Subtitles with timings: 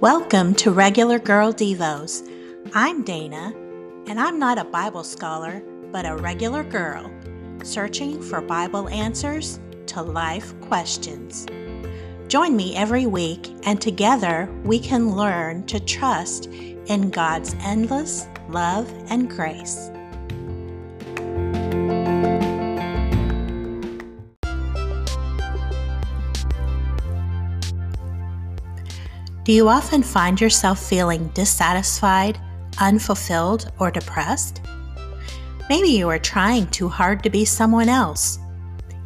[0.00, 2.22] Welcome to Regular Girl Devos.
[2.74, 3.54] I'm Dana,
[4.06, 7.10] and I'm not a Bible scholar, but a regular girl
[7.64, 11.46] searching for Bible answers to life questions.
[12.28, 18.92] Join me every week, and together we can learn to trust in God's endless love
[19.08, 19.90] and grace.
[29.46, 32.36] Do you often find yourself feeling dissatisfied,
[32.80, 34.60] unfulfilled, or depressed?
[35.68, 38.40] Maybe you are trying too hard to be someone else.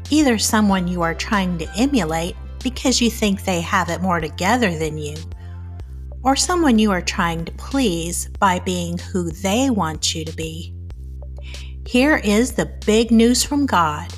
[0.08, 4.78] Either someone you are trying to emulate because you think they have it more together
[4.78, 5.16] than you,
[6.22, 10.74] or someone you are trying to please by being who they want you to be.
[11.86, 14.10] Here is the big news from God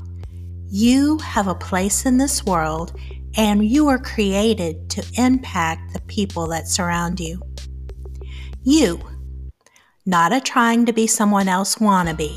[0.74, 2.98] you have a place in this world
[3.36, 7.42] and you were created to impact the people that surround you.
[8.62, 9.00] You,
[10.04, 12.36] not a trying to be someone else wannabe.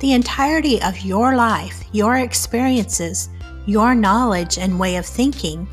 [0.00, 3.28] The entirety of your life, your experiences,
[3.66, 5.68] your knowledge and way of thinking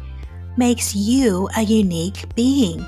[0.58, 2.86] makes you a unique being.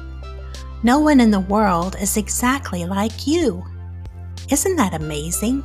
[0.83, 3.63] No one in the world is exactly like you.
[4.49, 5.63] Isn't that amazing?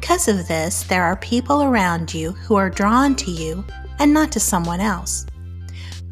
[0.00, 3.64] Because of this, there are people around you who are drawn to you
[3.98, 5.26] and not to someone else.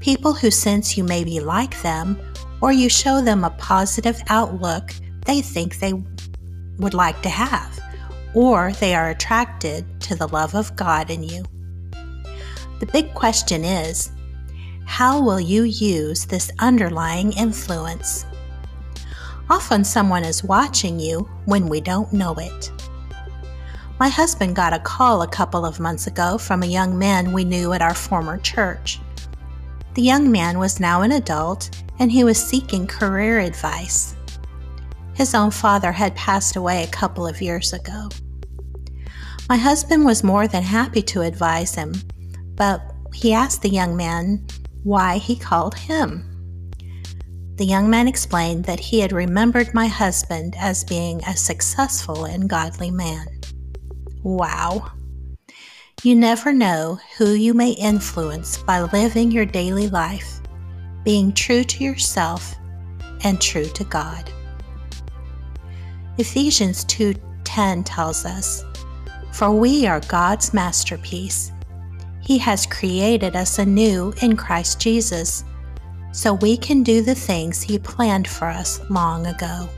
[0.01, 2.21] People who sense you may be like them
[2.61, 4.93] or you show them a positive outlook
[5.25, 5.93] they think they
[6.79, 7.79] would like to have,
[8.35, 11.45] or they are attracted to the love of God in you.
[12.81, 14.11] The big question is
[14.85, 18.25] how will you use this underlying influence?
[19.49, 22.71] Often someone is watching you when we don't know it.
[23.99, 27.45] My husband got a call a couple of months ago from a young man we
[27.45, 29.01] knew at our former church.
[29.95, 34.15] The young man was now an adult and he was seeking career advice.
[35.15, 38.11] His own father had passed away a couple of years ago.
[39.49, 41.95] My husband was more than happy to advise him,
[42.55, 42.83] but
[43.15, 44.47] he asked the young man
[44.83, 46.23] why he called him.
[47.55, 52.51] The young man explained that he had remembered my husband as being a successful and
[52.51, 53.36] godly man.
[54.23, 54.91] Wow.
[56.03, 60.41] You never know who you may influence by living your daily life,
[61.05, 62.55] being true to yourself
[63.23, 64.31] and true to God.
[66.19, 68.65] Ephesians 2:10 tells us,
[69.33, 71.53] "For we are God's masterpiece.
[72.21, 75.45] He has created us anew in Christ Jesus,
[76.13, 79.69] so we can do the things he planned for us long ago."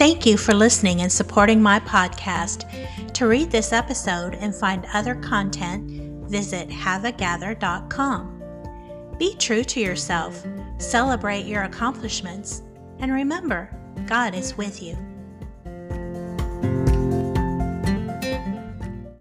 [0.00, 2.64] Thank you for listening and supporting my podcast.
[3.12, 5.90] To read this episode and find other content,
[6.26, 9.16] visit haveagather.com.
[9.18, 10.42] Be true to yourself,
[10.78, 12.62] celebrate your accomplishments,
[13.00, 13.68] and remember,
[14.06, 14.96] God is with you.